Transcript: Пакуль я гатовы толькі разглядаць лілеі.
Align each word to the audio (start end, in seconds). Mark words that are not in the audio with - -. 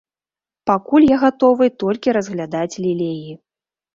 Пакуль 0.69 1.05
я 1.07 1.17
гатовы 1.23 1.67
толькі 1.83 2.15
разглядаць 2.17 2.79
лілеі. 2.87 3.31